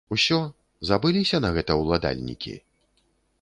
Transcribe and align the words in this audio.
Усё, 0.15 0.37
забыліся 0.91 1.37
на 1.45 1.49
гэта 1.59 1.77
ўладальнікі? 1.81 2.55